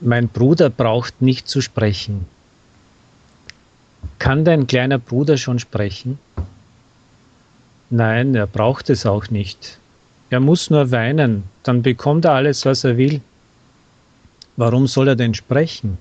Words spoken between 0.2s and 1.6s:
Bruder braucht nicht zu